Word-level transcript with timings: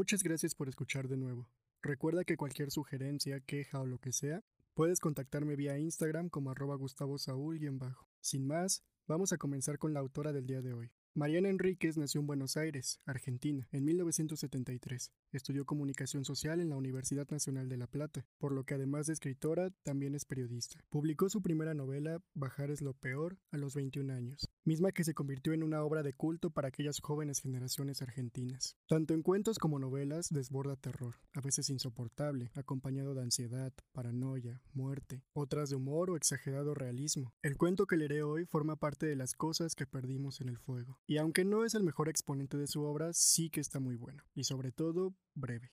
Muchas 0.00 0.22
gracias 0.22 0.54
por 0.54 0.66
escuchar 0.70 1.08
de 1.08 1.18
nuevo. 1.18 1.46
Recuerda 1.82 2.24
que 2.24 2.38
cualquier 2.38 2.70
sugerencia, 2.70 3.38
queja 3.40 3.82
o 3.82 3.86
lo 3.86 3.98
que 3.98 4.14
sea, 4.14 4.42
puedes 4.72 4.98
contactarme 4.98 5.56
vía 5.56 5.76
Instagram 5.76 6.30
como 6.30 6.50
arroba 6.50 6.74
Gustavo 6.76 7.18
Saúl 7.18 7.62
y 7.62 7.66
en 7.66 7.78
bajo. 7.78 8.08
Sin 8.22 8.46
más, 8.46 8.82
vamos 9.06 9.34
a 9.34 9.36
comenzar 9.36 9.76
con 9.78 9.92
la 9.92 10.00
autora 10.00 10.32
del 10.32 10.46
día 10.46 10.62
de 10.62 10.72
hoy. 10.72 10.90
Mariana 11.12 11.50
Enríquez 11.50 11.98
nació 11.98 12.22
en 12.22 12.28
Buenos 12.28 12.56
Aires, 12.56 12.98
Argentina, 13.04 13.68
en 13.72 13.84
1973. 13.84 15.12
Estudió 15.32 15.64
comunicación 15.64 16.24
social 16.24 16.60
en 16.60 16.70
la 16.70 16.76
Universidad 16.76 17.28
Nacional 17.30 17.68
de 17.68 17.76
La 17.76 17.86
Plata, 17.86 18.26
por 18.38 18.50
lo 18.50 18.64
que 18.64 18.74
además 18.74 19.06
de 19.06 19.12
escritora, 19.12 19.70
también 19.84 20.16
es 20.16 20.24
periodista. 20.24 20.84
Publicó 20.90 21.28
su 21.28 21.40
primera 21.40 21.72
novela, 21.72 22.20
Bajar 22.34 22.72
es 22.72 22.82
lo 22.82 22.94
peor, 22.94 23.38
a 23.52 23.56
los 23.56 23.74
21 23.76 24.12
años, 24.12 24.50
misma 24.64 24.90
que 24.90 25.04
se 25.04 25.14
convirtió 25.14 25.52
en 25.52 25.62
una 25.62 25.84
obra 25.84 26.02
de 26.02 26.14
culto 26.14 26.50
para 26.50 26.68
aquellas 26.68 26.98
jóvenes 27.00 27.40
generaciones 27.40 28.02
argentinas. 28.02 28.76
Tanto 28.88 29.14
en 29.14 29.22
cuentos 29.22 29.60
como 29.60 29.78
novelas 29.78 30.30
desborda 30.30 30.74
terror, 30.74 31.14
a 31.32 31.40
veces 31.40 31.70
insoportable, 31.70 32.50
acompañado 32.54 33.14
de 33.14 33.22
ansiedad, 33.22 33.72
paranoia, 33.92 34.60
muerte, 34.72 35.22
otras 35.32 35.70
de 35.70 35.76
humor 35.76 36.10
o 36.10 36.16
exagerado 36.16 36.74
realismo. 36.74 37.34
El 37.42 37.56
cuento 37.56 37.86
que 37.86 37.96
leeré 37.96 38.24
hoy 38.24 38.46
forma 38.46 38.76
parte 38.76 39.06
de 39.06 39.14
las 39.14 39.34
cosas 39.34 39.76
que 39.76 39.86
perdimos 39.86 40.40
en 40.40 40.48
el 40.48 40.58
fuego. 40.58 40.98
Y 41.06 41.18
aunque 41.18 41.44
no 41.44 41.64
es 41.64 41.74
el 41.74 41.84
mejor 41.84 42.08
exponente 42.08 42.56
de 42.56 42.66
su 42.66 42.82
obra, 42.82 43.12
sí 43.12 43.48
que 43.48 43.60
está 43.60 43.78
muy 43.78 43.94
bueno, 43.94 44.24
y 44.34 44.44
sobre 44.44 44.72
todo 44.72 45.14
breve. 45.34 45.72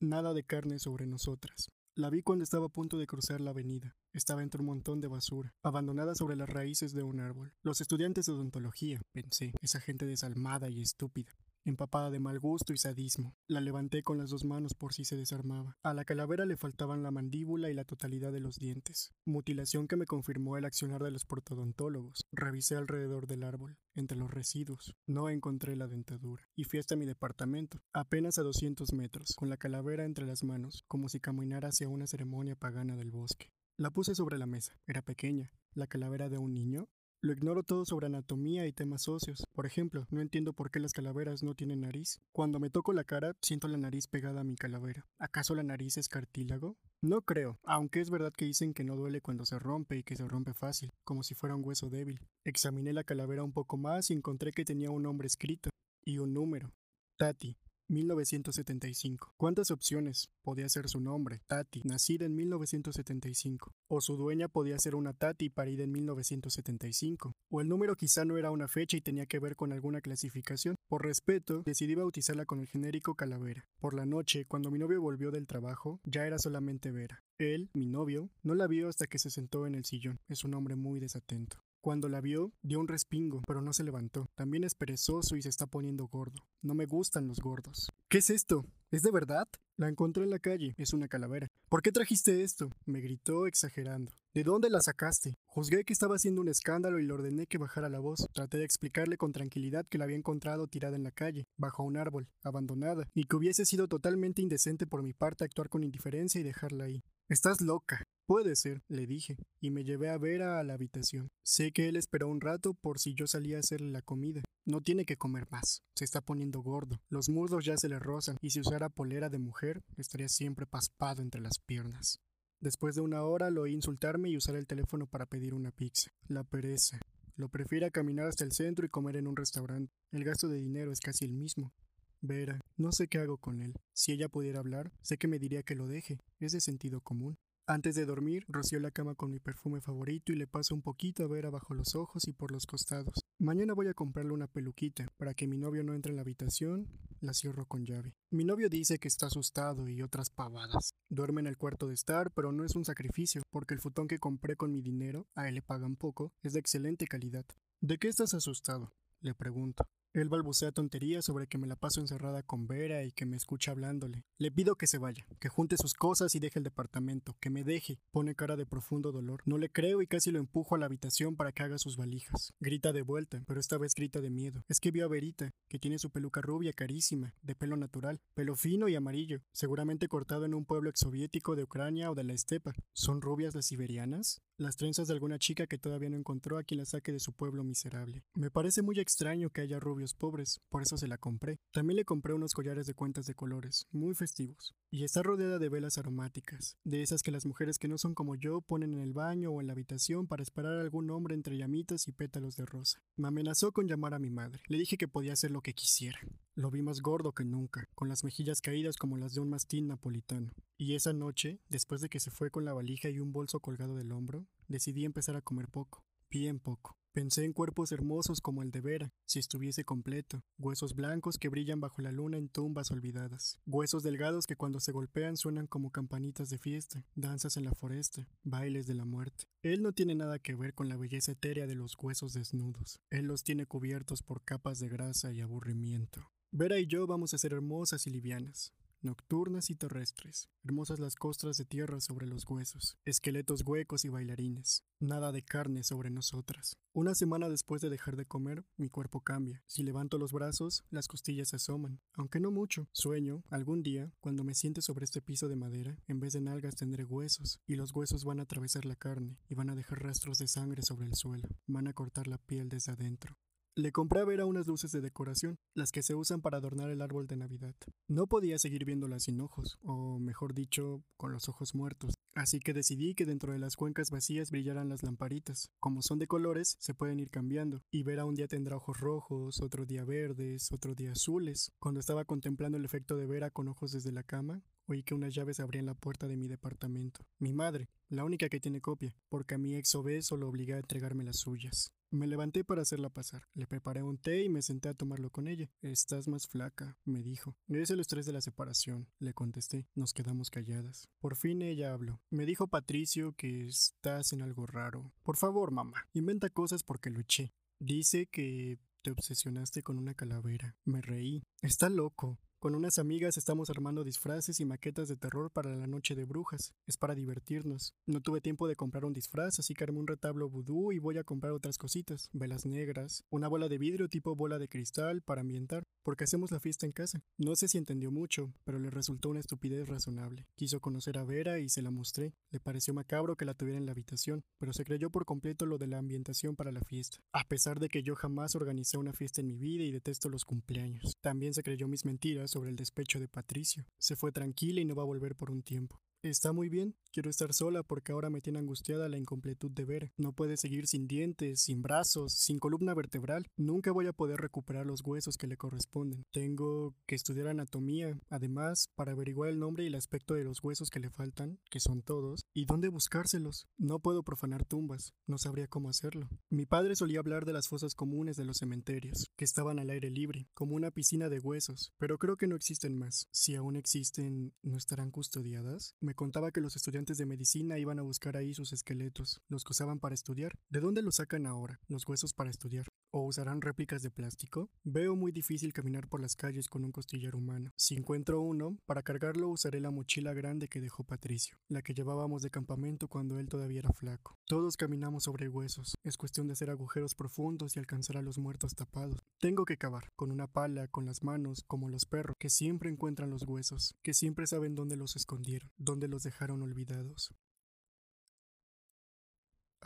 Nada 0.00 0.32
de 0.34 0.44
carne 0.44 0.78
sobre 0.78 1.06
nosotras. 1.06 1.70
La 1.94 2.10
vi 2.10 2.22
cuando 2.22 2.44
estaba 2.44 2.66
a 2.66 2.70
punto 2.70 2.98
de 2.98 3.06
cruzar 3.06 3.40
la 3.40 3.50
avenida. 3.50 3.96
Estaba 4.12 4.42
entre 4.42 4.60
un 4.60 4.66
montón 4.66 5.00
de 5.00 5.08
basura, 5.08 5.54
abandonada 5.62 6.14
sobre 6.14 6.36
las 6.36 6.48
raíces 6.48 6.92
de 6.92 7.02
un 7.02 7.20
árbol. 7.20 7.52
Los 7.62 7.80
estudiantes 7.80 8.26
de 8.26 8.32
odontología, 8.32 9.00
pensé, 9.12 9.52
esa 9.60 9.80
gente 9.80 10.06
desalmada 10.06 10.68
y 10.68 10.80
estúpida 10.80 11.32
empapada 11.70 12.10
de 12.10 12.20
mal 12.20 12.40
gusto 12.40 12.72
y 12.72 12.78
sadismo. 12.78 13.36
La 13.46 13.60
levanté 13.60 14.02
con 14.02 14.18
las 14.18 14.30
dos 14.30 14.44
manos 14.44 14.74
por 14.74 14.92
si 14.92 15.04
se 15.04 15.16
desarmaba. 15.16 15.76
A 15.82 15.94
la 15.94 16.04
calavera 16.04 16.44
le 16.44 16.56
faltaban 16.56 17.02
la 17.02 17.10
mandíbula 17.10 17.70
y 17.70 17.74
la 17.74 17.84
totalidad 17.84 18.32
de 18.32 18.40
los 18.40 18.58
dientes, 18.58 19.12
mutilación 19.24 19.88
que 19.88 19.96
me 19.96 20.06
confirmó 20.06 20.56
el 20.56 20.64
accionar 20.64 21.02
de 21.02 21.10
los 21.10 21.24
portodontólogos. 21.24 22.26
Revisé 22.32 22.76
alrededor 22.76 23.26
del 23.26 23.44
árbol, 23.44 23.78
entre 23.94 24.18
los 24.18 24.30
residuos. 24.30 24.94
No 25.06 25.28
encontré 25.28 25.76
la 25.76 25.86
dentadura. 25.86 26.48
Y 26.56 26.64
fui 26.64 26.78
hasta 26.78 26.96
mi 26.96 27.06
departamento, 27.06 27.80
apenas 27.92 28.38
a 28.38 28.42
200 28.42 28.92
metros, 28.92 29.34
con 29.36 29.48
la 29.48 29.56
calavera 29.56 30.04
entre 30.04 30.26
las 30.26 30.42
manos, 30.42 30.84
como 30.88 31.08
si 31.08 31.20
caminara 31.20 31.68
hacia 31.68 31.88
una 31.88 32.06
ceremonia 32.06 32.56
pagana 32.56 32.96
del 32.96 33.10
bosque. 33.10 33.52
La 33.76 33.90
puse 33.90 34.16
sobre 34.16 34.38
la 34.38 34.46
mesa. 34.46 34.76
Era 34.86 35.02
pequeña. 35.02 35.52
¿La 35.72 35.86
calavera 35.86 36.28
de 36.28 36.38
un 36.38 36.52
niño? 36.52 36.88
Lo 37.20 37.32
ignoro 37.32 37.64
todo 37.64 37.84
sobre 37.84 38.06
anatomía 38.06 38.64
y 38.68 38.72
temas 38.72 39.08
óseos. 39.08 39.42
Por 39.52 39.66
ejemplo, 39.66 40.06
no 40.10 40.20
entiendo 40.20 40.52
por 40.52 40.70
qué 40.70 40.78
las 40.78 40.92
calaveras 40.92 41.42
no 41.42 41.56
tienen 41.56 41.80
nariz. 41.80 42.20
Cuando 42.30 42.60
me 42.60 42.70
toco 42.70 42.92
la 42.92 43.02
cara, 43.02 43.36
siento 43.42 43.66
la 43.66 43.76
nariz 43.76 44.06
pegada 44.06 44.42
a 44.42 44.44
mi 44.44 44.54
calavera. 44.54 45.04
¿Acaso 45.18 45.56
la 45.56 45.64
nariz 45.64 45.96
es 45.96 46.08
cartílago? 46.08 46.76
No 47.02 47.22
creo, 47.22 47.58
aunque 47.64 48.00
es 48.00 48.10
verdad 48.10 48.32
que 48.32 48.44
dicen 48.44 48.72
que 48.72 48.84
no 48.84 48.94
duele 48.94 49.20
cuando 49.20 49.44
se 49.46 49.58
rompe 49.58 49.96
y 49.96 50.04
que 50.04 50.14
se 50.14 50.28
rompe 50.28 50.54
fácil, 50.54 50.92
como 51.02 51.24
si 51.24 51.34
fuera 51.34 51.56
un 51.56 51.64
hueso 51.64 51.90
débil. 51.90 52.20
Examiné 52.44 52.92
la 52.92 53.02
calavera 53.02 53.42
un 53.42 53.52
poco 53.52 53.76
más 53.76 54.10
y 54.10 54.12
encontré 54.12 54.52
que 54.52 54.64
tenía 54.64 54.92
un 54.92 55.02
nombre 55.02 55.26
escrito 55.26 55.70
y 56.04 56.18
un 56.18 56.32
número. 56.32 56.72
Tati. 57.16 57.56
1975. 57.88 59.34
¿Cuántas 59.36 59.70
opciones? 59.70 60.30
Podía 60.42 60.68
ser 60.68 60.88
su 60.88 61.00
nombre, 61.00 61.40
Tati, 61.46 61.82
nacida 61.84 62.26
en 62.26 62.34
1975. 62.34 63.74
O 63.88 64.00
su 64.00 64.16
dueña 64.16 64.48
podía 64.48 64.78
ser 64.78 64.94
una 64.94 65.14
Tati 65.14 65.48
parida 65.50 65.84
en 65.84 65.92
1975. 65.92 67.32
O 67.50 67.60
el 67.60 67.68
número 67.68 67.96
quizá 67.96 68.24
no 68.24 68.36
era 68.36 68.50
una 68.50 68.68
fecha 68.68 68.96
y 68.96 69.00
tenía 69.00 69.26
que 69.26 69.38
ver 69.38 69.56
con 69.56 69.72
alguna 69.72 70.00
clasificación. 70.00 70.76
Por 70.88 71.04
respeto, 71.04 71.62
decidí 71.64 71.94
bautizarla 71.94 72.44
con 72.44 72.60
el 72.60 72.66
genérico 72.66 73.14
Calavera. 73.14 73.66
Por 73.80 73.94
la 73.94 74.06
noche, 74.06 74.44
cuando 74.46 74.70
mi 74.70 74.78
novio 74.78 75.00
volvió 75.00 75.30
del 75.30 75.46
trabajo, 75.46 76.00
ya 76.04 76.26
era 76.26 76.38
solamente 76.38 76.90
Vera. 76.90 77.22
Él, 77.38 77.70
mi 77.72 77.86
novio, 77.86 78.30
no 78.42 78.54
la 78.54 78.66
vio 78.66 78.88
hasta 78.88 79.06
que 79.06 79.18
se 79.18 79.30
sentó 79.30 79.66
en 79.66 79.74
el 79.74 79.84
sillón. 79.84 80.20
Es 80.28 80.44
un 80.44 80.54
hombre 80.54 80.76
muy 80.76 80.98
desatento. 80.98 81.58
Cuando 81.80 82.08
la 82.08 82.20
vio, 82.20 82.52
dio 82.62 82.80
un 82.80 82.88
respingo, 82.88 83.40
pero 83.46 83.62
no 83.62 83.72
se 83.72 83.84
levantó. 83.84 84.28
También 84.34 84.64
es 84.64 84.74
perezoso 84.74 85.36
y 85.36 85.42
se 85.42 85.48
está 85.48 85.66
poniendo 85.66 86.08
gordo. 86.08 86.42
No 86.60 86.74
me 86.74 86.86
gustan 86.86 87.28
los 87.28 87.38
gordos. 87.38 87.88
¿Qué 88.08 88.18
es 88.18 88.30
esto? 88.30 88.66
¿Es 88.90 89.02
de 89.02 89.12
verdad? 89.12 89.46
La 89.76 89.88
encontré 89.88 90.24
en 90.24 90.30
la 90.30 90.40
calle. 90.40 90.74
Es 90.76 90.92
una 90.92 91.06
calavera. 91.06 91.48
¿Por 91.68 91.82
qué 91.82 91.92
trajiste 91.92 92.42
esto? 92.42 92.70
Me 92.84 93.00
gritó 93.00 93.46
exagerando. 93.46 94.12
¿De 94.34 94.42
dónde 94.42 94.70
la 94.70 94.80
sacaste? 94.80 95.36
Juzgué 95.46 95.84
que 95.84 95.92
estaba 95.92 96.16
haciendo 96.16 96.40
un 96.40 96.48
escándalo 96.48 96.98
y 96.98 97.06
le 97.06 97.12
ordené 97.12 97.46
que 97.46 97.58
bajara 97.58 97.88
la 97.88 98.00
voz. 98.00 98.28
Traté 98.32 98.58
de 98.58 98.64
explicarle 98.64 99.16
con 99.16 99.32
tranquilidad 99.32 99.86
que 99.86 99.98
la 99.98 100.04
había 100.04 100.16
encontrado 100.16 100.66
tirada 100.66 100.96
en 100.96 101.04
la 101.04 101.12
calle, 101.12 101.46
bajo 101.56 101.84
un 101.84 101.96
árbol, 101.96 102.28
abandonada, 102.42 103.08
y 103.14 103.24
que 103.24 103.36
hubiese 103.36 103.64
sido 103.64 103.88
totalmente 103.88 104.42
indecente 104.42 104.86
por 104.86 105.02
mi 105.02 105.12
parte 105.12 105.44
actuar 105.44 105.68
con 105.68 105.84
indiferencia 105.84 106.40
y 106.40 106.44
dejarla 106.44 106.84
ahí. 106.84 107.02
Estás 107.30 107.60
loca. 107.60 108.04
Puede 108.26 108.56
ser, 108.56 108.82
le 108.88 109.06
dije, 109.06 109.36
y 109.60 109.70
me 109.70 109.84
llevé 109.84 110.08
a 110.08 110.16
Vera 110.16 110.58
a 110.58 110.64
la 110.64 110.72
habitación. 110.72 111.28
Sé 111.42 111.72
que 111.72 111.86
él 111.86 111.96
esperó 111.96 112.26
un 112.26 112.40
rato 112.40 112.72
por 112.72 112.98
si 112.98 113.12
yo 113.12 113.26
salía 113.26 113.58
a 113.58 113.60
hacerle 113.60 113.90
la 113.90 114.00
comida. 114.00 114.42
No 114.64 114.80
tiene 114.80 115.04
que 115.04 115.18
comer 115.18 115.46
más, 115.50 115.82
se 115.94 116.06
está 116.06 116.22
poniendo 116.22 116.62
gordo. 116.62 117.02
Los 117.10 117.28
muslos 117.28 117.66
ya 117.66 117.76
se 117.76 117.90
le 117.90 117.98
rozan, 117.98 118.38
y 118.40 118.48
si 118.48 118.60
usara 118.60 118.88
polera 118.88 119.28
de 119.28 119.38
mujer, 119.38 119.82
estaría 119.98 120.30
siempre 120.30 120.64
paspado 120.64 121.20
entre 121.20 121.42
las 121.42 121.58
piernas. 121.58 122.18
Después 122.60 122.94
de 122.94 123.02
una 123.02 123.22
hora 123.22 123.50
lo 123.50 123.62
oí 123.62 123.74
insultarme 123.74 124.30
y 124.30 124.38
usar 124.38 124.56
el 124.56 124.66
teléfono 124.66 125.06
para 125.06 125.26
pedir 125.26 125.52
una 125.52 125.70
pizza. 125.70 126.10
La 126.28 126.44
pereza. 126.44 126.98
Lo 127.36 127.50
prefiere 127.50 127.90
caminar 127.90 128.28
hasta 128.28 128.44
el 128.44 128.52
centro 128.52 128.86
y 128.86 128.88
comer 128.88 129.16
en 129.16 129.26
un 129.26 129.36
restaurante. 129.36 129.92
El 130.12 130.24
gasto 130.24 130.48
de 130.48 130.56
dinero 130.56 130.92
es 130.92 131.00
casi 131.00 131.26
el 131.26 131.32
mismo. 131.34 131.74
Vera, 132.20 132.60
no 132.76 132.90
sé 132.90 133.06
qué 133.06 133.18
hago 133.18 133.38
con 133.38 133.62
él. 133.62 133.74
Si 133.92 134.12
ella 134.12 134.28
pudiera 134.28 134.58
hablar, 134.58 134.92
sé 135.02 135.18
que 135.18 135.28
me 135.28 135.38
diría 135.38 135.62
que 135.62 135.76
lo 135.76 135.86
deje. 135.86 136.18
Es 136.40 136.52
de 136.52 136.60
sentido 136.60 137.00
común. 137.00 137.38
Antes 137.70 137.94
de 137.94 138.06
dormir, 138.06 138.44
roció 138.48 138.80
la 138.80 138.90
cama 138.90 139.14
con 139.14 139.30
mi 139.30 139.40
perfume 139.40 139.80
favorito 139.80 140.32
y 140.32 140.36
le 140.36 140.46
paso 140.46 140.74
un 140.74 140.80
poquito 140.80 141.22
a 141.22 141.28
ver 141.28 141.44
abajo 141.44 141.74
los 141.74 141.94
ojos 141.94 142.26
y 142.26 142.32
por 142.32 142.50
los 142.50 142.66
costados. 142.66 143.26
Mañana 143.38 143.74
voy 143.74 143.88
a 143.88 143.94
comprarle 143.94 144.32
una 144.32 144.46
peluquita 144.46 145.06
para 145.18 145.34
que 145.34 145.46
mi 145.46 145.58
novio 145.58 145.84
no 145.84 145.92
entre 145.94 146.10
en 146.10 146.16
la 146.16 146.22
habitación. 146.22 146.88
La 147.20 147.34
cierro 147.34 147.66
con 147.66 147.84
llave. 147.84 148.16
Mi 148.30 148.44
novio 148.44 148.68
dice 148.68 148.98
que 148.98 149.08
está 149.08 149.26
asustado 149.26 149.88
y 149.88 150.02
otras 150.02 150.30
pavadas. 150.30 150.94
Duerme 151.10 151.42
en 151.42 151.46
el 151.46 151.58
cuarto 151.58 151.88
de 151.88 151.94
estar, 151.94 152.32
pero 152.32 152.52
no 152.52 152.64
es 152.64 152.74
un 152.74 152.84
sacrificio, 152.84 153.42
porque 153.50 153.74
el 153.74 153.80
futón 153.80 154.08
que 154.08 154.18
compré 154.18 154.56
con 154.56 154.72
mi 154.72 154.80
dinero, 154.80 155.26
a 155.34 155.48
él 155.48 155.56
le 155.56 155.62
pagan 155.62 155.96
poco, 155.96 156.32
es 156.42 156.54
de 156.54 156.60
excelente 156.60 157.06
calidad. 157.06 157.44
¿De 157.80 157.98
qué 157.98 158.08
estás 158.08 158.34
asustado? 158.34 158.94
Le 159.20 159.34
pregunto. 159.34 159.84
Él 160.20 160.28
balbucea 160.28 160.72
tonterías 160.72 161.24
sobre 161.24 161.46
que 161.46 161.58
me 161.58 161.66
la 161.66 161.76
paso 161.76 162.00
encerrada 162.00 162.42
con 162.42 162.66
Vera 162.66 163.04
y 163.04 163.12
que 163.12 163.26
me 163.26 163.36
escucha 163.36 163.70
hablándole. 163.70 164.24
Le 164.38 164.50
pido 164.50 164.76
que 164.76 164.86
se 164.86 164.98
vaya, 164.98 165.26
que 165.40 165.48
junte 165.48 165.76
sus 165.76 165.94
cosas 165.94 166.34
y 166.34 166.40
deje 166.40 166.58
el 166.58 166.64
departamento, 166.64 167.36
que 167.40 167.50
me 167.50 167.64
deje. 167.64 168.00
Pone 168.10 168.34
cara 168.34 168.56
de 168.56 168.66
profundo 168.66 169.12
dolor. 169.12 169.42
No 169.44 169.58
le 169.58 169.70
creo 169.70 170.02
y 170.02 170.06
casi 170.06 170.30
lo 170.30 170.38
empujo 170.38 170.74
a 170.74 170.78
la 170.78 170.86
habitación 170.86 171.36
para 171.36 171.52
que 171.52 171.62
haga 171.62 171.78
sus 171.78 171.96
valijas. 171.96 172.52
Grita 172.60 172.92
de 172.92 173.02
vuelta, 173.02 173.42
pero 173.46 173.60
esta 173.60 173.78
vez 173.78 173.94
grita 173.94 174.20
de 174.20 174.30
miedo. 174.30 174.64
Es 174.68 174.80
que 174.80 174.90
vio 174.90 175.04
a 175.04 175.08
Verita, 175.08 175.50
que 175.68 175.78
tiene 175.78 175.98
su 175.98 176.10
peluca 176.10 176.40
rubia 176.40 176.72
carísima, 176.72 177.34
de 177.42 177.54
pelo 177.54 177.76
natural, 177.76 178.20
pelo 178.34 178.56
fino 178.56 178.88
y 178.88 178.94
amarillo, 178.94 179.42
seguramente 179.52 180.08
cortado 180.08 180.44
en 180.44 180.54
un 180.54 180.64
pueblo 180.64 180.90
exsoviético 180.90 181.56
de 181.56 181.64
Ucrania 181.64 182.10
o 182.10 182.14
de 182.14 182.24
la 182.24 182.32
estepa. 182.32 182.74
¿Son 182.92 183.20
rubias 183.20 183.54
las 183.54 183.66
siberianas? 183.66 184.42
Las 184.56 184.76
trenzas 184.76 185.06
de 185.06 185.14
alguna 185.14 185.38
chica 185.38 185.68
que 185.68 185.78
todavía 185.78 186.10
no 186.10 186.16
encontró 186.16 186.58
a 186.58 186.64
quien 186.64 186.78
la 186.78 186.84
saque 186.84 187.12
de 187.12 187.20
su 187.20 187.32
pueblo 187.32 187.62
miserable. 187.62 188.24
Me 188.34 188.50
parece 188.50 188.82
muy 188.82 188.98
extraño 188.98 189.50
que 189.50 189.60
haya 189.60 189.78
pobres, 190.14 190.60
por 190.68 190.82
eso 190.82 190.96
se 190.96 191.08
la 191.08 191.18
compré. 191.18 191.58
También 191.72 191.96
le 191.96 192.04
compré 192.04 192.34
unos 192.34 192.54
collares 192.54 192.86
de 192.86 192.94
cuentas 192.94 193.26
de 193.26 193.34
colores, 193.34 193.86
muy 193.90 194.14
festivos. 194.14 194.74
Y 194.90 195.04
está 195.04 195.22
rodeada 195.22 195.58
de 195.58 195.68
velas 195.68 195.98
aromáticas, 195.98 196.78
de 196.84 197.02
esas 197.02 197.22
que 197.22 197.30
las 197.30 197.44
mujeres 197.44 197.78
que 197.78 197.88
no 197.88 197.98
son 197.98 198.14
como 198.14 198.36
yo 198.36 198.60
ponen 198.62 198.94
en 198.94 199.00
el 199.00 199.12
baño 199.12 199.50
o 199.50 199.60
en 199.60 199.66
la 199.66 199.74
habitación 199.74 200.26
para 200.26 200.42
esperar 200.42 200.78
a 200.78 200.80
algún 200.80 201.10
hombre 201.10 201.34
entre 201.34 201.58
llamitas 201.58 202.08
y 202.08 202.12
pétalos 202.12 202.56
de 202.56 202.64
rosa. 202.66 203.02
Me 203.16 203.28
amenazó 203.28 203.72
con 203.72 203.86
llamar 203.86 204.14
a 204.14 204.18
mi 204.18 204.30
madre. 204.30 204.62
Le 204.66 204.78
dije 204.78 204.96
que 204.96 205.08
podía 205.08 205.34
hacer 205.34 205.50
lo 205.50 205.60
que 205.60 205.74
quisiera. 205.74 206.18
Lo 206.54 206.70
vi 206.70 206.82
más 206.82 207.02
gordo 207.02 207.32
que 207.32 207.44
nunca, 207.44 207.88
con 207.94 208.08
las 208.08 208.24
mejillas 208.24 208.60
caídas 208.60 208.96
como 208.96 209.16
las 209.16 209.34
de 209.34 209.40
un 209.40 209.50
mastín 209.50 209.88
napolitano. 209.88 210.52
Y 210.76 210.94
esa 210.94 211.12
noche, 211.12 211.60
después 211.68 212.00
de 212.00 212.08
que 212.08 212.20
se 212.20 212.30
fue 212.30 212.50
con 212.50 212.64
la 212.64 212.72
valija 212.72 213.08
y 213.08 213.18
un 213.18 213.32
bolso 213.32 213.60
colgado 213.60 213.94
del 213.94 214.12
hombro, 214.12 214.46
decidí 214.68 215.04
empezar 215.04 215.36
a 215.36 215.42
comer 215.42 215.68
poco, 215.68 216.04
bien 216.30 216.58
poco. 216.58 216.97
Pensé 217.12 217.44
en 217.44 217.52
cuerpos 217.52 217.90
hermosos 217.90 218.40
como 218.40 218.62
el 218.62 218.70
de 218.70 218.80
Vera, 218.80 219.12
si 219.24 219.38
estuviese 219.38 219.84
completo, 219.84 220.44
huesos 220.58 220.94
blancos 220.94 221.38
que 221.38 221.48
brillan 221.48 221.80
bajo 221.80 222.02
la 222.02 222.12
luna 222.12 222.36
en 222.36 222.48
tumbas 222.48 222.90
olvidadas, 222.90 223.58
huesos 223.66 224.02
delgados 224.02 224.46
que 224.46 224.56
cuando 224.56 224.78
se 224.78 224.92
golpean 224.92 225.36
suenan 225.36 225.66
como 225.66 225.90
campanitas 225.90 226.50
de 226.50 226.58
fiesta, 226.58 227.06
danzas 227.14 227.56
en 227.56 227.64
la 227.64 227.74
foresta, 227.74 228.28
bailes 228.42 228.86
de 228.86 228.94
la 228.94 229.04
muerte. 229.04 229.46
Él 229.62 229.82
no 229.82 229.92
tiene 229.92 230.14
nada 230.14 230.38
que 230.38 230.54
ver 230.54 230.74
con 230.74 230.88
la 230.88 230.96
belleza 230.96 231.32
etérea 231.32 231.66
de 231.66 231.74
los 231.74 231.96
huesos 231.98 232.34
desnudos, 232.34 233.00
él 233.10 233.26
los 233.26 233.42
tiene 233.42 233.66
cubiertos 233.66 234.22
por 234.22 234.44
capas 234.44 234.78
de 234.78 234.88
grasa 234.88 235.32
y 235.32 235.40
aburrimiento. 235.40 236.30
Vera 236.50 236.78
y 236.78 236.86
yo 236.86 237.06
vamos 237.06 237.34
a 237.34 237.38
ser 237.38 237.52
hermosas 237.52 238.06
y 238.06 238.10
livianas. 238.10 238.72
Nocturnas 239.00 239.70
y 239.70 239.74
terrestres, 239.74 240.48
hermosas 240.64 240.98
las 240.98 241.14
costras 241.14 241.56
de 241.56 241.64
tierra 241.64 242.00
sobre 242.00 242.26
los 242.26 242.48
huesos, 242.48 242.98
esqueletos 243.04 243.62
huecos 243.64 244.04
y 244.04 244.08
bailarines, 244.08 244.84
nada 245.00 245.32
de 245.32 245.42
carne 245.42 245.82
sobre 245.82 246.10
nosotras. 246.10 246.76
Una 246.92 247.14
semana 247.14 247.48
después 247.48 247.80
de 247.80 247.90
dejar 247.90 248.16
de 248.16 248.26
comer, 248.26 248.64
mi 248.76 248.88
cuerpo 248.88 249.20
cambia. 249.20 249.62
Si 249.66 249.82
levanto 249.82 250.18
los 250.18 250.32
brazos, 250.32 250.84
las 250.90 251.06
costillas 251.06 251.48
se 251.48 251.56
asoman, 251.56 252.00
aunque 252.14 252.40
no 252.40 252.50
mucho. 252.50 252.88
Sueño, 252.92 253.44
algún 253.48 253.82
día, 253.82 254.12
cuando 254.20 254.42
me 254.42 254.54
siente 254.54 254.82
sobre 254.82 255.04
este 255.04 255.22
piso 255.22 255.48
de 255.48 255.56
madera, 255.56 255.96
en 256.06 256.18
vez 256.20 256.32
de 256.32 256.40
nalgas 256.40 256.76
tendré 256.76 257.04
huesos, 257.04 257.60
y 257.66 257.76
los 257.76 257.94
huesos 257.94 258.24
van 258.24 258.40
a 258.40 258.42
atravesar 258.42 258.84
la 258.84 258.96
carne 258.96 259.38
y 259.48 259.54
van 259.54 259.70
a 259.70 259.76
dejar 259.76 260.02
rastros 260.02 260.38
de 260.38 260.48
sangre 260.48 260.82
sobre 260.82 261.06
el 261.06 261.14
suelo, 261.14 261.48
van 261.66 261.86
a 261.86 261.92
cortar 261.92 262.26
la 262.26 262.38
piel 262.38 262.68
desde 262.68 262.92
adentro. 262.92 263.36
Le 263.78 263.92
compré 263.92 264.18
a 264.18 264.24
Vera 264.24 264.44
unas 264.44 264.66
luces 264.66 264.90
de 264.90 265.00
decoración, 265.00 265.56
las 265.72 265.92
que 265.92 266.02
se 266.02 266.16
usan 266.16 266.40
para 266.40 266.56
adornar 266.56 266.90
el 266.90 267.00
árbol 267.00 267.28
de 267.28 267.36
Navidad. 267.36 267.76
No 268.08 268.26
podía 268.26 268.58
seguir 268.58 268.84
viéndolas 268.84 269.22
sin 269.22 269.40
ojos, 269.40 269.78
o 269.84 270.18
mejor 270.18 270.52
dicho, 270.52 271.04
con 271.16 271.30
los 271.30 271.48
ojos 271.48 271.76
muertos. 271.76 272.14
Así 272.34 272.58
que 272.58 272.74
decidí 272.74 273.14
que 273.14 273.24
dentro 273.24 273.52
de 273.52 273.60
las 273.60 273.76
cuencas 273.76 274.10
vacías 274.10 274.50
brillaran 274.50 274.88
las 274.88 275.04
lamparitas. 275.04 275.70
Como 275.78 276.02
son 276.02 276.18
de 276.18 276.26
colores, 276.26 276.76
se 276.80 276.92
pueden 276.92 277.20
ir 277.20 277.30
cambiando, 277.30 277.84
y 277.92 278.02
Vera 278.02 278.24
un 278.24 278.34
día 278.34 278.48
tendrá 278.48 278.74
ojos 278.74 278.98
rojos, 278.98 279.60
otro 279.60 279.86
día 279.86 280.02
verdes, 280.02 280.72
otro 280.72 280.96
día 280.96 281.12
azules. 281.12 281.70
Cuando 281.78 282.00
estaba 282.00 282.24
contemplando 282.24 282.78
el 282.78 282.84
efecto 282.84 283.16
de 283.16 283.28
Vera 283.28 283.52
con 283.52 283.68
ojos 283.68 283.92
desde 283.92 284.10
la 284.10 284.24
cama, 284.24 284.60
oí 284.88 285.04
que 285.04 285.14
unas 285.14 285.36
llaves 285.36 285.60
abrían 285.60 285.86
la 285.86 285.94
puerta 285.94 286.26
de 286.26 286.36
mi 286.36 286.48
departamento. 286.48 287.24
Mi 287.38 287.52
madre, 287.52 287.90
la 288.08 288.24
única 288.24 288.48
que 288.48 288.58
tiene 288.58 288.80
copia, 288.80 289.14
porque 289.28 289.54
a 289.54 289.58
mi 289.58 289.76
ex 289.76 289.94
obeso 289.94 290.36
lo 290.36 290.48
obligué 290.48 290.74
a 290.74 290.78
entregarme 290.78 291.22
las 291.22 291.36
suyas. 291.36 291.92
Me 292.10 292.26
levanté 292.26 292.64
para 292.64 292.82
hacerla 292.82 293.10
pasar. 293.10 293.48
Le 293.54 293.66
preparé 293.66 294.02
un 294.02 294.16
té 294.16 294.42
y 294.42 294.48
me 294.48 294.62
senté 294.62 294.88
a 294.88 294.94
tomarlo 294.94 295.30
con 295.30 295.46
ella. 295.46 295.70
Estás 295.82 296.26
más 296.26 296.48
flaca, 296.48 296.96
me 297.04 297.22
dijo. 297.22 297.54
Es 297.68 297.90
el 297.90 298.00
estrés 298.00 298.24
de 298.24 298.32
la 298.32 298.40
separación, 298.40 299.08
le 299.18 299.34
contesté. 299.34 299.86
Nos 299.94 300.14
quedamos 300.14 300.50
calladas. 300.50 301.08
Por 301.20 301.36
fin 301.36 301.60
ella 301.60 301.92
habló. 301.92 302.20
Me 302.30 302.46
dijo 302.46 302.66
Patricio 302.66 303.34
que 303.34 303.66
estás 303.66 304.32
en 304.32 304.40
algo 304.40 304.66
raro. 304.66 305.12
Por 305.22 305.36
favor, 305.36 305.70
mamá, 305.70 306.08
inventa 306.14 306.48
cosas 306.48 306.82
porque 306.82 307.10
lo 307.10 307.20
eché. 307.20 307.52
Dice 307.78 308.26
que 308.26 308.78
te 309.02 309.10
obsesionaste 309.10 309.82
con 309.82 309.98
una 309.98 310.14
calavera. 310.14 310.76
Me 310.84 311.02
reí. 311.02 311.44
Está 311.60 311.90
loco. 311.90 312.38
Con 312.60 312.74
unas 312.74 312.98
amigas 312.98 313.38
estamos 313.38 313.70
armando 313.70 314.02
disfraces 314.02 314.58
y 314.58 314.64
maquetas 314.64 315.06
de 315.06 315.14
terror 315.14 315.52
para 315.52 315.76
la 315.76 315.86
noche 315.86 316.16
de 316.16 316.24
brujas. 316.24 316.74
Es 316.88 316.96
para 316.96 317.14
divertirnos. 317.14 317.94
No 318.04 318.20
tuve 318.20 318.40
tiempo 318.40 318.66
de 318.66 318.74
comprar 318.74 319.04
un 319.04 319.12
disfraz, 319.12 319.60
así 319.60 319.74
que 319.74 319.84
armé 319.84 320.00
un 320.00 320.08
retablo 320.08 320.50
vudú 320.50 320.90
y 320.90 320.98
voy 320.98 321.18
a 321.18 321.22
comprar 321.22 321.52
otras 321.52 321.78
cositas. 321.78 322.30
Velas 322.32 322.66
negras, 322.66 323.22
una 323.30 323.46
bola 323.46 323.68
de 323.68 323.78
vidrio 323.78 324.08
tipo 324.08 324.34
bola 324.34 324.58
de 324.58 324.68
cristal 324.68 325.22
para 325.22 325.42
ambientar, 325.42 325.86
porque 326.02 326.24
hacemos 326.24 326.50
la 326.50 326.58
fiesta 326.58 326.84
en 326.84 326.90
casa. 326.90 327.22
No 327.36 327.54
sé 327.54 327.68
si 327.68 327.78
entendió 327.78 328.10
mucho, 328.10 328.52
pero 328.64 328.80
le 328.80 328.90
resultó 328.90 329.30
una 329.30 329.38
estupidez 329.38 329.88
razonable. 329.88 330.48
Quiso 330.56 330.80
conocer 330.80 331.16
a 331.18 331.22
Vera 331.22 331.60
y 331.60 331.68
se 331.68 331.82
la 331.82 331.92
mostré. 331.92 332.34
Le 332.50 332.58
pareció 332.58 332.92
macabro 332.92 333.36
que 333.36 333.44
la 333.44 333.54
tuviera 333.54 333.78
en 333.78 333.86
la 333.86 333.92
habitación, 333.92 334.42
pero 334.58 334.72
se 334.72 334.84
creyó 334.84 335.10
por 335.10 335.26
completo 335.26 335.64
lo 335.64 335.78
de 335.78 335.86
la 335.86 335.98
ambientación 335.98 336.56
para 336.56 336.72
la 336.72 336.80
fiesta. 336.80 337.18
A 337.30 337.46
pesar 337.46 337.78
de 337.78 337.88
que 337.88 338.02
yo 338.02 338.16
jamás 338.16 338.56
organicé 338.56 338.98
una 338.98 339.12
fiesta 339.12 339.42
en 339.42 339.46
mi 339.46 339.58
vida 339.58 339.84
y 339.84 339.92
detesto 339.92 340.28
los 340.28 340.44
cumpleaños. 340.44 341.16
También 341.20 341.54
se 341.54 341.62
creyó 341.62 341.86
mis 341.86 342.04
mentiras 342.04 342.47
sobre 342.48 342.70
el 342.70 342.76
despecho 342.76 343.20
de 343.20 343.28
Patricio. 343.28 343.86
Se 343.98 344.16
fue 344.16 344.32
tranquila 344.32 344.80
y 344.80 344.84
no 344.84 344.94
va 344.94 345.02
a 345.02 345.06
volver 345.06 345.36
por 345.36 345.50
un 345.50 345.62
tiempo. 345.62 346.00
Está 346.22 346.52
muy 346.52 346.68
bien, 346.68 346.96
quiero 347.12 347.30
estar 347.30 347.54
sola 347.54 347.84
porque 347.84 348.10
ahora 348.10 348.28
me 348.28 348.40
tiene 348.40 348.58
angustiada 348.58 349.08
la 349.08 349.18
incompletud 349.18 349.70
de 349.70 349.84
ver. 349.84 350.12
No 350.16 350.32
puede 350.32 350.56
seguir 350.56 350.88
sin 350.88 351.06
dientes, 351.06 351.60
sin 351.62 351.80
brazos, 351.80 352.32
sin 352.32 352.58
columna 352.58 352.92
vertebral. 352.92 353.46
Nunca 353.56 353.92
voy 353.92 354.08
a 354.08 354.12
poder 354.12 354.40
recuperar 354.40 354.84
los 354.84 355.00
huesos 355.04 355.36
que 355.36 355.46
le 355.46 355.56
corresponden. 355.56 356.26
Tengo 356.32 356.96
que 357.06 357.14
estudiar 357.14 357.46
anatomía, 357.46 358.18
además, 358.30 358.90
para 358.96 359.12
averiguar 359.12 359.50
el 359.50 359.60
nombre 359.60 359.84
y 359.84 359.86
el 359.86 359.94
aspecto 359.94 360.34
de 360.34 360.42
los 360.42 360.60
huesos 360.60 360.90
que 360.90 360.98
le 360.98 361.08
faltan, 361.08 361.60
que 361.70 361.78
son 361.78 362.02
todos, 362.02 362.44
y 362.52 362.66
dónde 362.66 362.88
buscárselos. 362.88 363.68
No 363.76 364.00
puedo 364.00 364.24
profanar 364.24 364.64
tumbas, 364.64 365.14
no 365.28 365.38
sabría 365.38 365.68
cómo 365.68 365.88
hacerlo. 365.88 366.28
Mi 366.50 366.66
padre 366.66 366.96
solía 366.96 367.20
hablar 367.20 367.44
de 367.44 367.52
las 367.52 367.68
fosas 367.68 367.94
comunes 367.94 368.36
de 368.36 368.44
los 368.44 368.58
cementerios, 368.58 369.30
que 369.36 369.44
estaban 369.44 369.78
al 369.78 369.90
aire 369.90 370.10
libre, 370.10 370.48
como 370.52 370.74
una 370.74 370.90
piscina 370.90 371.28
de 371.28 371.38
huesos, 371.38 371.92
pero 371.96 372.18
creo 372.18 372.36
que 372.36 372.48
no 372.48 372.56
existen 372.56 372.98
más. 372.98 373.28
Si 373.30 373.54
aún 373.54 373.76
existen, 373.76 374.52
¿no 374.62 374.76
estarán 374.76 375.12
custodiadas? 375.12 375.94
Me 376.08 376.14
contaba 376.14 376.52
que 376.52 376.62
los 376.62 376.74
estudiantes 376.74 377.18
de 377.18 377.26
medicina 377.26 377.78
iban 377.78 377.98
a 377.98 378.02
buscar 378.02 378.38
ahí 378.38 378.54
sus 378.54 378.72
esqueletos, 378.72 379.42
los 379.46 379.62
que 379.62 379.72
usaban 379.72 380.00
para 380.00 380.14
estudiar. 380.14 380.52
¿De 380.70 380.80
dónde 380.80 381.02
los 381.02 381.16
sacan 381.16 381.44
ahora, 381.44 381.80
los 381.86 382.08
huesos 382.08 382.32
para 382.32 382.48
estudiar? 382.48 382.86
¿O 383.10 383.24
usarán 383.24 383.62
réplicas 383.62 384.02
de 384.02 384.10
plástico? 384.10 384.68
Veo 384.84 385.16
muy 385.16 385.32
difícil 385.32 385.72
caminar 385.72 386.08
por 386.08 386.20
las 386.20 386.36
calles 386.36 386.68
con 386.68 386.84
un 386.84 386.92
costillar 386.92 387.34
humano. 387.34 387.72
Si 387.74 387.94
encuentro 387.94 388.42
uno, 388.42 388.76
para 388.84 389.02
cargarlo 389.02 389.48
usaré 389.48 389.80
la 389.80 389.90
mochila 389.90 390.34
grande 390.34 390.68
que 390.68 390.82
dejó 390.82 391.04
Patricio, 391.04 391.56
la 391.68 391.80
que 391.80 391.94
llevábamos 391.94 392.42
de 392.42 392.50
campamento 392.50 393.08
cuando 393.08 393.38
él 393.38 393.48
todavía 393.48 393.80
era 393.80 393.94
flaco. 393.94 394.36
Todos 394.44 394.76
caminamos 394.76 395.24
sobre 395.24 395.48
huesos. 395.48 395.94
Es 396.04 396.18
cuestión 396.18 396.48
de 396.48 396.52
hacer 396.52 396.68
agujeros 396.68 397.14
profundos 397.14 397.76
y 397.76 397.78
alcanzar 397.78 398.18
a 398.18 398.22
los 398.22 398.36
muertos 398.36 398.74
tapados. 398.74 399.18
Tengo 399.40 399.64
que 399.64 399.78
cavar, 399.78 400.12
con 400.14 400.30
una 400.30 400.46
pala, 400.46 400.86
con 400.88 401.06
las 401.06 401.22
manos, 401.22 401.64
como 401.66 401.88
los 401.88 402.04
perros, 402.04 402.36
que 402.38 402.50
siempre 402.50 402.90
encuentran 402.90 403.30
los 403.30 403.44
huesos, 403.44 403.96
que 404.02 404.12
siempre 404.12 404.46
saben 404.46 404.74
dónde 404.74 404.96
los 404.96 405.16
escondieron, 405.16 405.70
dónde 405.78 406.08
los 406.08 406.24
dejaron 406.24 406.60
olvidados. 406.60 407.34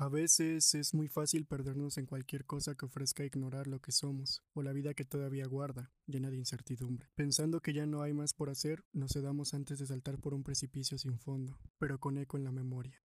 A 0.03 0.09
veces 0.09 0.75
es 0.75 0.95
muy 0.95 1.07
fácil 1.07 1.47
perdernos 1.47 1.97
en 1.97 2.07
cualquier 2.07 2.45
cosa 2.45 2.75
que 2.75 2.87
ofrezca 2.87 3.25
ignorar 3.25 3.69
lo 3.69 3.79
que 3.79 3.93
somos, 3.93 4.43
o 4.53 4.65
la 4.65 4.73
vida 4.73 4.95
que 4.95 5.05
todavía 5.05 5.47
guarda, 5.47 5.93
llena 6.07 6.29
de 6.29 6.39
incertidumbre. 6.39 7.09
Pensando 7.15 7.61
que 7.61 7.73
ya 7.73 7.87
no 7.87 8.03
hay 8.03 8.13
más 8.13 8.35
por 8.35 8.51
hacer, 8.51 8.85
nos 8.93 9.13
sedamos 9.13 9.55
antes 9.55 9.79
de 9.79 9.87
saltar 9.87 10.19
por 10.19 10.35
un 10.35 10.43
precipicio 10.43 10.99
sin 10.99 11.21
fondo, 11.21 11.57
pero 11.79 12.01
con 12.01 12.19
eco 12.19 12.37
en 12.37 12.43
la 12.43 12.51
memoria. 12.51 13.01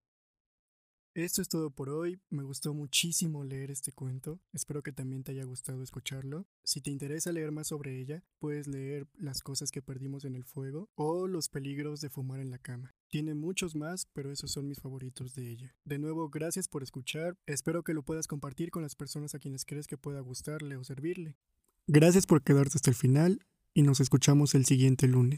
Esto 1.18 1.42
es 1.42 1.50
todo 1.50 1.72
por 1.72 1.90
hoy. 1.90 2.20
Me 2.30 2.44
gustó 2.44 2.76
muchísimo 2.76 3.44
leer 3.44 3.72
este 3.72 3.92
cuento. 3.92 4.40
Espero 4.54 4.84
que 4.84 4.92
también 4.92 5.24
te 5.24 5.32
haya 5.32 5.46
gustado 5.46 5.82
escucharlo. 5.82 6.46
Si 6.64 6.80
te 6.80 6.92
interesa 6.92 7.32
leer 7.32 7.52
más 7.52 7.70
sobre 7.70 8.00
ella, 8.00 8.24
puedes 8.38 8.68
leer 8.68 9.08
Las 9.16 9.42
cosas 9.42 9.72
que 9.72 9.82
perdimos 9.82 10.26
en 10.26 10.36
el 10.36 10.44
fuego 10.44 10.92
o 10.94 11.26
Los 11.26 11.50
peligros 11.50 12.02
de 12.02 12.12
fumar 12.12 12.40
en 12.40 12.52
la 12.52 12.60
cama. 12.60 12.94
Tiene 13.08 13.34
muchos 13.34 13.74
más, 13.74 14.06
pero 14.14 14.32
esos 14.32 14.52
son 14.52 14.68
mis 14.68 14.80
favoritos 14.80 15.34
de 15.34 15.50
ella. 15.50 15.76
De 15.86 15.98
nuevo, 15.98 16.30
gracias 16.30 16.68
por 16.68 16.84
escuchar. 16.84 17.36
Espero 17.48 17.82
que 17.82 17.96
lo 17.96 18.04
puedas 18.04 18.28
compartir 18.28 18.70
con 18.70 18.84
las 18.84 18.96
personas 18.96 19.34
a 19.34 19.40
quienes 19.40 19.66
crees 19.66 19.88
que 19.88 19.98
pueda 19.98 20.20
gustarle 20.20 20.78
o 20.78 20.84
servirle. 20.84 21.36
Gracias 21.88 22.28
por 22.28 22.44
quedarte 22.44 22.74
hasta 22.76 22.92
el 22.92 22.96
final 22.96 23.40
y 23.74 23.82
nos 23.82 24.02
escuchamos 24.02 24.54
el 24.54 24.66
siguiente 24.66 25.08
lunes. 25.08 25.36